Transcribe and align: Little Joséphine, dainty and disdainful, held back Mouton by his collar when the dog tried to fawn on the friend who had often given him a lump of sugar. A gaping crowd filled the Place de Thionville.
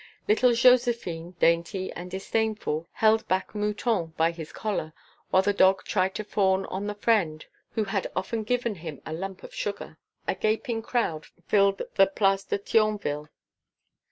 Little 0.27 0.49
Joséphine, 0.53 1.37
dainty 1.37 1.91
and 1.91 2.09
disdainful, 2.09 2.87
held 2.93 3.27
back 3.27 3.53
Mouton 3.53 4.15
by 4.17 4.31
his 4.31 4.51
collar 4.51 4.93
when 5.29 5.43
the 5.43 5.53
dog 5.53 5.83
tried 5.83 6.15
to 6.15 6.23
fawn 6.23 6.65
on 6.65 6.87
the 6.87 6.95
friend 6.95 7.45
who 7.73 7.83
had 7.83 8.11
often 8.15 8.41
given 8.41 8.73
him 8.73 8.99
a 9.05 9.13
lump 9.13 9.43
of 9.43 9.53
sugar. 9.53 9.99
A 10.27 10.33
gaping 10.33 10.81
crowd 10.81 11.27
filled 11.47 11.83
the 11.97 12.07
Place 12.07 12.45
de 12.45 12.57
Thionville. 12.57 13.27